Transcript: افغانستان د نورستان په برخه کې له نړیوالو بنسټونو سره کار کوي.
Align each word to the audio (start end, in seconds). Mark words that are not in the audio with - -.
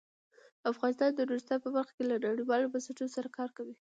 افغانستان 0.71 1.09
د 1.15 1.19
نورستان 1.29 1.59
په 1.61 1.69
برخه 1.75 1.93
کې 1.97 2.03
له 2.11 2.15
نړیوالو 2.27 2.71
بنسټونو 2.73 3.13
سره 3.15 3.27
کار 3.37 3.49
کوي. 3.57 3.69